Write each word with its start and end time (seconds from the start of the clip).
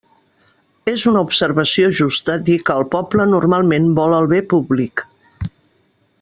És 0.91 1.03
una 1.11 1.21
observació 1.25 1.91
justa 1.99 2.39
dir 2.47 2.57
que 2.69 2.79
el 2.79 2.89
poble 2.97 3.29
normalment 3.35 3.87
vol 4.01 4.17
el 4.23 4.31
bé 4.33 4.41
públic. 4.55 5.05